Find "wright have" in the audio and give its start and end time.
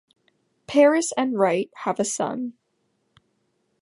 1.37-1.99